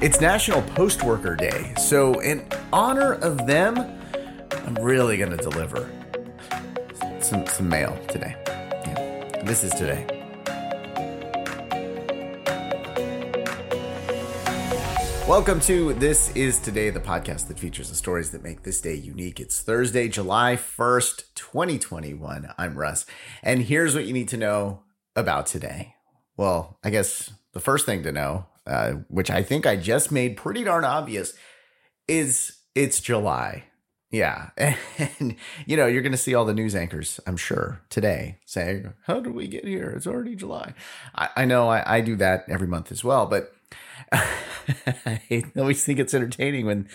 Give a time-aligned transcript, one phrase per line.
[0.00, 3.76] It's National Post Worker Day, so in honor of them,
[4.52, 5.90] I'm really going to deliver
[7.18, 8.36] some, some mail today.
[8.46, 10.06] Yeah, this is today.
[15.26, 18.94] Welcome to This Is Today, the podcast that features the stories that make this day
[18.94, 19.40] unique.
[19.40, 22.54] It's Thursday, July 1st, 2021.
[22.56, 23.04] I'm Russ,
[23.42, 24.84] and here's what you need to know
[25.16, 25.96] about today.
[26.36, 30.36] Well, I guess the first thing to know, uh, which I think I just made
[30.36, 31.34] pretty darn obvious,
[32.06, 33.64] is it's July.
[34.10, 34.50] Yeah.
[34.98, 38.94] And, you know, you're going to see all the news anchors, I'm sure, today saying,
[39.06, 39.90] How did we get here?
[39.90, 40.74] It's already July.
[41.14, 43.52] I, I know I, I do that every month as well, but
[44.12, 46.88] I always think it's entertaining when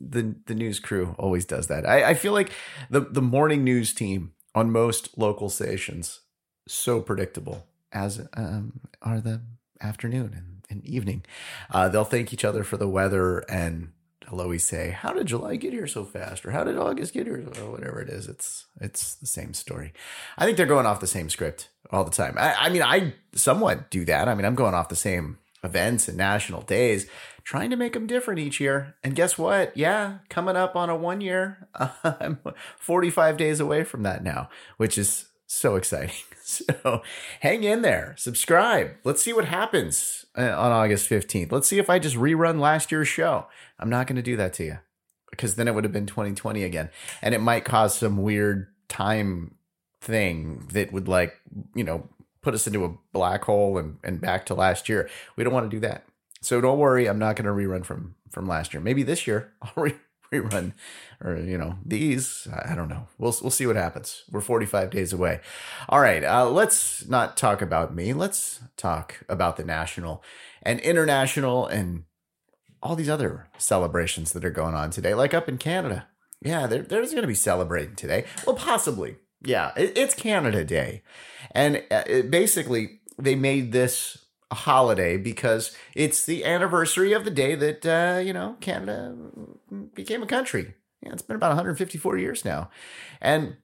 [0.00, 1.86] the the news crew always does that.
[1.86, 2.52] I, I feel like
[2.90, 6.20] the the morning news team on most local stations
[6.68, 9.42] so predictable as um, are the
[9.80, 11.24] afternoon and, and evening.
[11.70, 13.92] Uh, they'll thank each other for the weather and
[14.30, 17.26] they'll always say, "How did July get here so fast?" or "How did August get
[17.26, 18.28] here?" or whatever it is.
[18.28, 19.92] It's it's the same story.
[20.38, 22.36] I think they're going off the same script all the time.
[22.38, 24.28] I, I mean, I somewhat do that.
[24.28, 27.06] I mean, I'm going off the same events and national days,
[27.44, 28.94] trying to make them different each year.
[29.04, 29.76] And guess what?
[29.76, 31.68] Yeah, coming up on a one year,
[32.04, 32.38] I'm
[32.78, 36.14] 45 days away from that now, which is so exciting.
[36.42, 37.02] So
[37.38, 38.96] hang in there, subscribe.
[39.04, 41.52] Let's see what happens uh, on August 15th.
[41.52, 43.46] Let's see if I just rerun last year's show.
[43.78, 44.78] I'm not going to do that to you
[45.30, 46.90] because then it would have been 2020 again.
[47.22, 49.54] And it might cause some weird time
[50.00, 51.36] thing that would like,
[51.76, 52.08] you know,
[52.42, 55.08] put us into a black hole and, and back to last year.
[55.36, 56.04] We don't want to do that.
[56.40, 58.80] So don't worry, I'm not going to rerun from from last year.
[58.80, 59.98] Maybe this year I'll re-
[60.32, 60.72] rerun
[61.22, 62.46] or you know these.
[62.52, 63.08] I don't know.
[63.18, 64.22] We'll we'll see what happens.
[64.30, 65.40] We're 45 days away.
[65.88, 68.12] All right, uh, let's not talk about me.
[68.12, 70.22] Let's talk about the national
[70.62, 72.04] and international and
[72.82, 76.06] all these other celebrations that are going on today, like up in Canada.
[76.42, 78.24] Yeah, there, there's going to be celebrating today.
[78.46, 79.16] Well, possibly.
[79.42, 81.02] Yeah, it, it's Canada Day.
[81.52, 84.16] And uh, it, basically, they made this
[84.52, 89.14] holiday because it's the anniversary of the day that, uh, you know, Canada
[89.94, 90.74] became a country.
[91.02, 92.70] Yeah, it's been about 154 years now.
[93.20, 93.56] And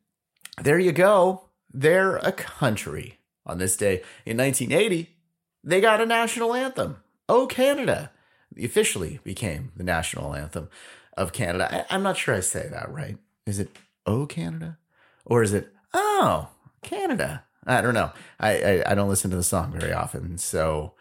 [0.63, 1.49] there you go.
[1.73, 3.19] They're a country.
[3.45, 5.17] On this day in 1980,
[5.63, 6.97] they got a national anthem.
[7.29, 8.11] Oh, Canada.
[8.61, 10.69] Officially became the national anthem
[11.17, 11.87] of Canada.
[11.91, 13.19] I, am not sure I say that right.
[13.47, 13.71] Is it
[14.07, 14.79] Oh, Canada?
[15.25, 16.49] Or is it Oh,
[16.83, 17.45] Canada?
[17.67, 18.13] I don't know.
[18.39, 20.95] I, I, I don't listen to the song very often, so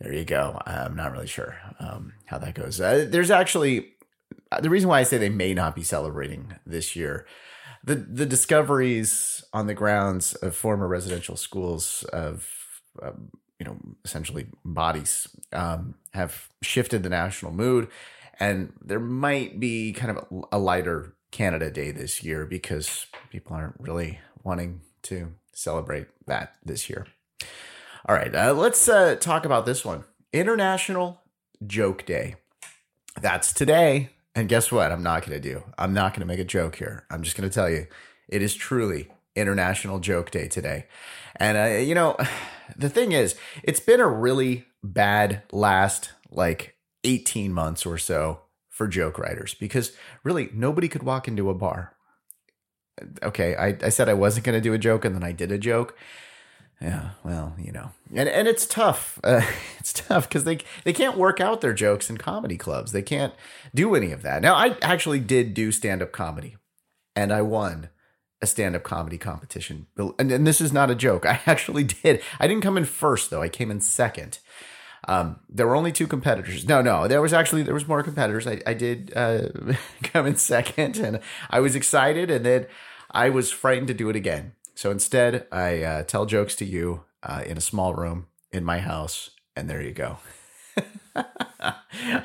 [0.00, 0.60] there you go.
[0.66, 2.80] I'm not really sure um, how that goes.
[2.80, 3.94] Uh, there's actually
[4.60, 7.26] the reason why I say they may not be celebrating this year.
[7.84, 12.48] The the discoveries on the grounds of former residential schools of
[13.02, 17.88] um, you know essentially bodies um, have shifted the national mood,
[18.38, 23.80] and there might be kind of a lighter Canada Day this year because people aren't
[23.80, 27.06] really wanting to celebrate that this year.
[28.06, 31.22] All right, uh, let's uh, talk about this one International
[31.66, 32.36] Joke Day.
[33.20, 34.10] That's today.
[34.34, 34.90] And guess what?
[34.90, 35.62] I'm not going to do.
[35.76, 37.04] I'm not going to make a joke here.
[37.10, 37.86] I'm just going to tell you
[38.28, 40.86] it is truly International Joke Day today.
[41.36, 42.16] And, uh, you know,
[42.76, 48.88] the thing is, it's been a really bad last like 18 months or so for
[48.88, 49.92] joke writers because
[50.24, 51.91] really nobody could walk into a bar
[53.22, 55.52] okay, I, I said I wasn't going to do a joke and then I did
[55.52, 55.96] a joke.
[56.80, 59.18] Yeah, well, you know, and and it's tough.
[59.24, 59.42] Uh,
[59.78, 62.90] it's tough because they they can't work out their jokes in comedy clubs.
[62.90, 63.32] They can't
[63.72, 64.42] do any of that.
[64.42, 66.56] Now, I actually did do stand up comedy,
[67.14, 67.88] and I won
[68.42, 69.86] a stand up comedy competition.
[69.96, 71.24] And, and this is not a joke.
[71.26, 72.20] I actually did.
[72.40, 73.42] I didn't come in first though.
[73.42, 74.40] I came in second.
[75.08, 76.66] Um, there were only two competitors.
[76.66, 78.46] No, no, there was actually there was more competitors.
[78.46, 79.48] I, I did uh,
[80.04, 81.20] come in second, and
[81.50, 82.66] I was excited, and then
[83.10, 84.52] I was frightened to do it again.
[84.74, 88.78] So instead, I uh, tell jokes to you uh, in a small room in my
[88.78, 90.18] house, and there you go.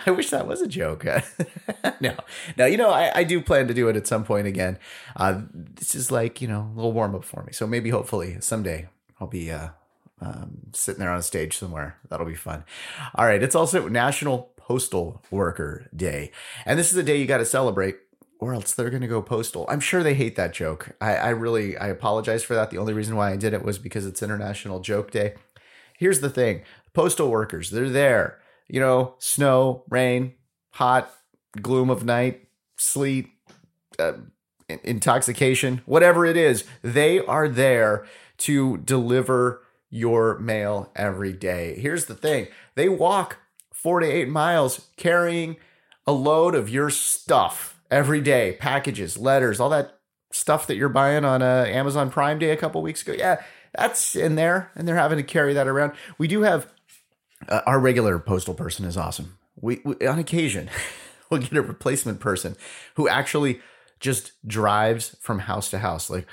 [0.05, 1.05] I wish that was a joke.
[2.01, 2.15] no,
[2.57, 4.79] no, you know, I, I do plan to do it at some point again.
[5.15, 7.53] Uh, this is like, you know, a little warm up for me.
[7.53, 8.87] So maybe, hopefully, someday
[9.19, 9.69] I'll be uh,
[10.21, 11.97] um, sitting there on a stage somewhere.
[12.09, 12.63] That'll be fun.
[13.15, 13.41] All right.
[13.41, 16.31] It's also National Postal Worker Day.
[16.65, 17.97] And this is a day you got to celebrate
[18.39, 19.65] or else they're going to go postal.
[19.69, 20.91] I'm sure they hate that joke.
[21.01, 22.69] I, I really, I apologize for that.
[22.69, 25.35] The only reason why I did it was because it's International Joke Day.
[25.97, 28.39] Here's the thing postal workers, they're there.
[28.67, 30.33] You know, snow, rain,
[30.71, 31.11] hot,
[31.61, 33.29] gloom of night, sleet,
[33.97, 34.13] uh,
[34.83, 38.05] intoxication, whatever it is, they are there
[38.39, 41.79] to deliver your mail every day.
[41.79, 43.37] Here's the thing they walk
[43.73, 45.57] four to eight miles carrying
[46.05, 49.99] a load of your stuff every day, packages, letters, all that
[50.31, 53.13] stuff that you're buying on uh, Amazon Prime Day a couple weeks ago.
[53.13, 53.41] Yeah,
[53.73, 55.93] that's in there, and they're having to carry that around.
[56.17, 56.71] We do have
[57.47, 59.37] uh, our regular postal person is awesome.
[59.59, 60.69] We, we on occasion
[61.29, 62.55] we'll get a replacement person
[62.95, 63.61] who actually
[63.99, 66.27] just drives from house to house, like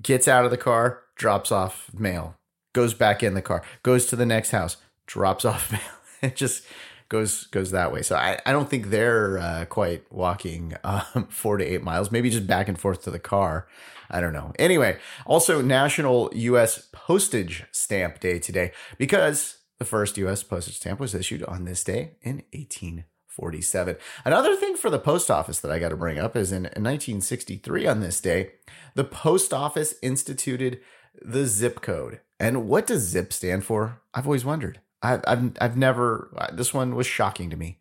[0.00, 2.36] gets out of the car, drops off mail,
[2.72, 4.76] goes back in the car, goes to the next house,
[5.06, 5.80] drops off mail.
[6.20, 6.64] It just
[7.08, 8.02] goes goes that way.
[8.02, 12.10] So I, I don't think they're uh, quite walking um, four to eight miles.
[12.10, 13.68] Maybe just back and forth to the car.
[14.10, 14.52] I don't know.
[14.58, 16.88] Anyway, also National U.S.
[16.92, 20.42] Postage Stamp Day today because the first U.S.
[20.42, 23.96] postage stamp was issued on this day in 1847.
[24.24, 27.86] Another thing for the post office that I got to bring up is in 1963
[27.86, 28.52] on this day,
[28.94, 30.80] the post office instituted
[31.20, 32.20] the zip code.
[32.40, 34.00] And what does zip stand for?
[34.14, 34.80] I've always wondered.
[35.02, 36.30] I, I've I've never.
[36.52, 37.78] This one was shocking to me.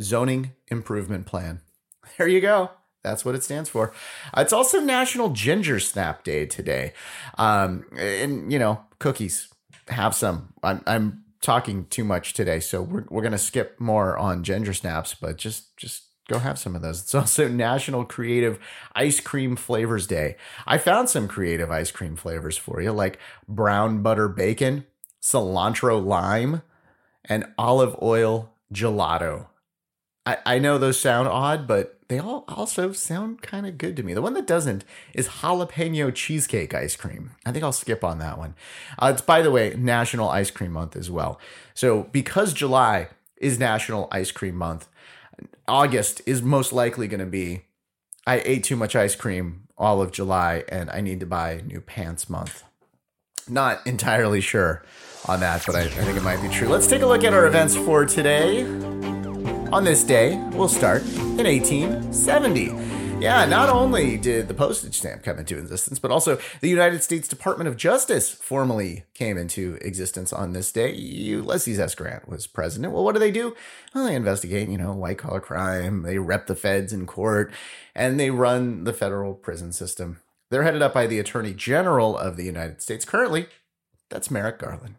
[0.00, 1.60] Zoning Improvement Plan.
[2.18, 2.70] There you go.
[3.04, 3.92] That's what it stands for.
[4.36, 6.92] It's also National Ginger Snap Day today.
[7.38, 9.48] Um, and you know, cookies.
[9.88, 10.52] Have some.
[10.62, 15.14] I'm I'm talking too much today, so we're we're gonna skip more on ginger snaps,
[15.14, 17.02] but just just go have some of those.
[17.02, 18.58] It's also National Creative
[18.94, 20.36] Ice Cream Flavors Day.
[20.66, 23.18] I found some creative ice cream flavors for you, like
[23.48, 24.86] brown butter bacon,
[25.20, 26.62] cilantro lime,
[27.24, 29.48] and olive oil gelato.
[30.24, 34.02] I, I know those sound odd, but they all also sound kind of good to
[34.02, 34.14] me.
[34.14, 34.84] The one that doesn't
[35.14, 37.32] is jalapeno cheesecake ice cream.
[37.44, 38.54] I think I'll skip on that one.
[38.98, 41.40] Uh, it's, by the way, National Ice Cream Month as well.
[41.74, 44.88] So, because July is National Ice Cream Month,
[45.68, 47.62] August is most likely going to be
[48.26, 51.80] I ate too much ice cream all of July and I need to buy new
[51.80, 52.62] pants month.
[53.48, 54.84] Not entirely sure
[55.26, 56.68] on that, but I, I think it might be true.
[56.68, 58.62] Let's take a look at our events for today.
[59.72, 62.89] On this day, we'll start in 1870.
[63.20, 67.28] Yeah, not only did the postage stamp come into existence, but also the United States
[67.28, 70.92] Department of Justice formally came into existence on this day.
[70.92, 71.94] Ulysses S.
[71.94, 72.94] Grant was president.
[72.94, 73.54] Well, what do they do?
[73.94, 77.52] Well, they investigate, you know, white collar crime, they rep the feds in court,
[77.94, 80.20] and they run the federal prison system.
[80.48, 83.04] They're headed up by the Attorney General of the United States.
[83.04, 83.48] Currently,
[84.08, 84.94] that's Merrick Garland.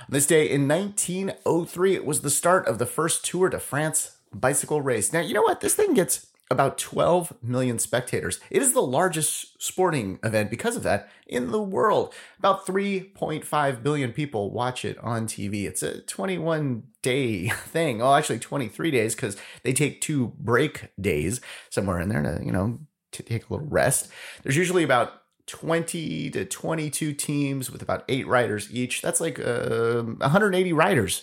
[0.00, 4.16] On this day in 1903, it was the start of the first Tour de France
[4.32, 5.12] bicycle race.
[5.12, 5.60] Now, you know what?
[5.60, 8.40] This thing gets about 12 million spectators.
[8.50, 12.12] It is the largest sporting event because of that in the world.
[12.38, 15.64] About 3.5 billion people watch it on TV.
[15.66, 18.02] It's a 21 day thing.
[18.02, 22.52] Oh, actually 23 days because they take two break days somewhere in there to, you
[22.52, 22.80] know,
[23.12, 24.10] to take a little rest.
[24.42, 25.12] There's usually about
[25.46, 29.02] 20 to 22 teams with about eight riders each.
[29.02, 31.22] That's like uh, 180 riders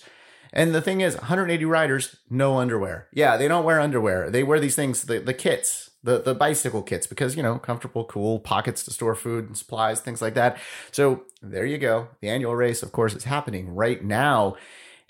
[0.54, 3.08] and the thing is, 180 riders, no underwear.
[3.14, 4.30] Yeah, they don't wear underwear.
[4.30, 8.06] They wear these things, the, the kits, the, the bicycle kits, because, you know, comfortable,
[8.06, 10.58] cool pockets to store food and supplies, things like that.
[10.92, 12.10] So there you go.
[12.22, 14.56] The annual race, of course, is happening right now.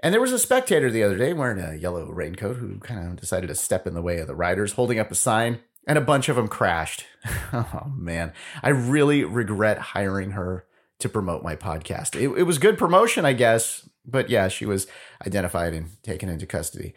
[0.02, 3.16] And there was a spectator the other day wearing a yellow raincoat who kind of
[3.16, 6.02] decided to step in the way of the riders, holding up a sign, and a
[6.02, 7.06] bunch of them crashed.
[7.54, 8.34] oh, man.
[8.62, 10.66] I really regret hiring her
[11.00, 12.16] to promote my podcast.
[12.16, 14.88] It, it was good promotion, I guess, but yeah, she was
[15.26, 16.94] identified and taken into custody.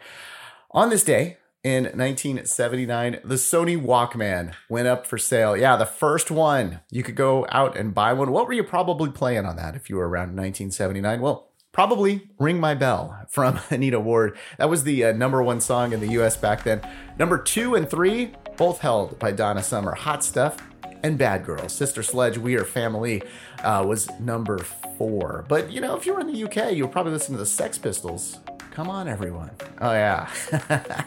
[0.71, 5.55] On this day, in 1979, the Sony Walkman went up for sale.
[5.55, 6.79] Yeah, the first one.
[6.89, 8.31] You could go out and buy one.
[8.31, 11.21] What were you probably playing on that if you were around 1979?
[11.21, 14.37] Well, probably Ring My Bell from Anita Ward.
[14.57, 16.81] That was the uh, number one song in the US back then.
[17.19, 19.93] Number two and three, both held by Donna Summer.
[19.93, 20.57] Hot Stuff
[21.03, 21.73] and Bad Girls.
[21.73, 23.23] Sister Sledge, We Are Family
[23.63, 25.45] uh, was number four.
[25.47, 27.45] But, you know, if you were in the UK, you would probably listen to the
[27.45, 28.39] Sex Pistols.
[28.71, 29.51] Come on, everyone.
[29.79, 30.29] Oh, yeah.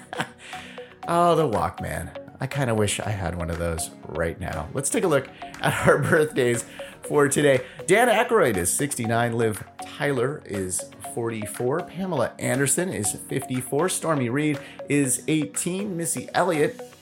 [1.09, 2.11] oh, the Walkman.
[2.41, 4.69] I kind of wish I had one of those right now.
[4.75, 5.29] Let's take a look
[5.61, 6.65] at our birthdays
[7.03, 7.63] for today.
[7.87, 9.33] Dan Aykroyd is 69.
[9.35, 10.83] Liv Tyler is
[11.15, 11.85] 44.
[11.85, 13.89] Pamela Anderson is 54.
[13.89, 14.59] Stormy Reid
[14.89, 15.97] is 18.
[15.97, 16.94] Missy Elliott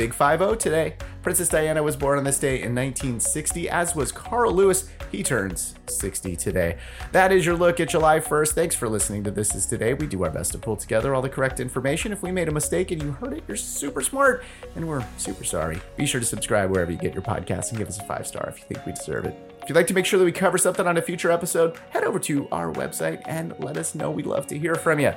[0.00, 0.94] Big 5 today.
[1.22, 4.88] Princess Diana was born on this day in 1960, as was Carl Lewis.
[5.12, 6.78] He turns 60 today.
[7.12, 8.52] That is your look at July 1st.
[8.52, 9.92] Thanks for listening to This Is Today.
[9.92, 12.12] We do our best to pull together all the correct information.
[12.12, 14.42] If we made a mistake and you heard it, you're super smart,
[14.74, 15.78] and we're super sorry.
[15.98, 18.48] Be sure to subscribe wherever you get your podcasts and give us a five star
[18.48, 19.36] if you think we deserve it.
[19.62, 22.04] If you'd like to make sure that we cover something on a future episode, head
[22.04, 24.10] over to our website and let us know.
[24.10, 25.12] We'd love to hear from you.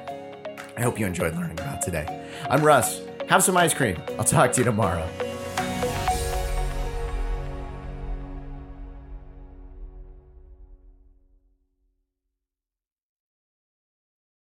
[0.76, 2.28] I hope you enjoyed learning about today.
[2.50, 3.00] I'm Russ.
[3.34, 3.98] Have some ice cream.
[4.20, 5.10] I'll talk to you tomorrow.